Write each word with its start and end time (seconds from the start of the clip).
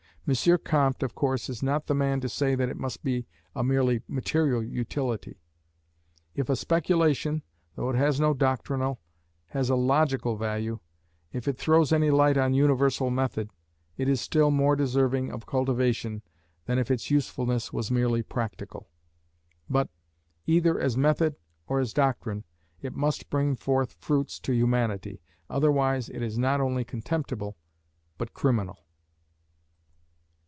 M. 0.27 0.35
Comte, 0.63 1.01
of 1.03 1.15
course, 1.15 1.49
is 1.49 1.63
not 1.63 1.87
the 1.87 1.95
man 1.95 2.21
to 2.21 2.29
say 2.29 2.53
that 2.53 2.69
it 2.69 2.77
must 2.77 3.03
be 3.03 3.25
a 3.55 3.63
merely 3.63 4.01
material 4.07 4.63
utility. 4.63 5.41
If 6.35 6.47
a 6.47 6.55
speculation, 6.55 7.41
though 7.75 7.89
it 7.89 7.95
has 7.97 8.19
no 8.19 8.33
doctrinal, 8.35 9.01
has 9.47 9.69
a 9.69 9.75
logical 9.75 10.37
value 10.37 10.79
if 11.33 11.47
it 11.47 11.57
throws 11.57 11.91
any 11.91 12.11
light 12.11 12.37
on 12.37 12.53
universal 12.53 13.09
Method 13.09 13.49
it 13.97 14.07
is 14.07 14.21
still 14.21 14.51
more 14.51 14.75
deserving 14.75 15.31
of 15.31 15.47
cultivation 15.47 16.21
than 16.65 16.77
if 16.77 16.91
its 16.91 17.09
usefulness 17.09 17.73
was 17.73 17.91
merely 17.91 18.21
practical: 18.21 18.89
but, 19.69 19.89
either 20.45 20.79
as 20.79 20.95
method 20.95 21.35
or 21.67 21.79
as 21.79 21.93
doctrine, 21.93 22.45
it 22.79 22.93
must 22.95 23.29
bring 23.29 23.55
forth 23.55 23.93
fruits 23.93 24.39
to 24.41 24.53
Humanity, 24.53 25.19
otherwise 25.49 26.07
it 26.09 26.21
is 26.21 26.37
not 26.37 26.61
only 26.61 26.85
contemptible, 26.85 27.57
but 28.19 28.33
criminal. 28.35 28.85